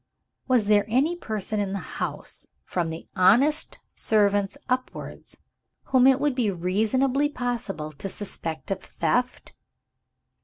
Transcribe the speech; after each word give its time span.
Was 0.47 0.65
there 0.65 0.85
any 0.87 1.15
person 1.15 1.59
in 1.59 1.73
the 1.73 1.77
house, 2.01 2.47
from 2.63 2.89
the 2.89 3.07
honest 3.15 3.77
servants 3.93 4.57
upwards, 4.67 5.37
whom 5.83 6.07
it 6.07 6.19
would 6.19 6.33
be 6.33 6.49
reasonably 6.49 7.29
possible 7.29 7.91
to 7.91 8.09
suspect 8.09 8.71
of 8.71 8.81
theft? 8.83 9.53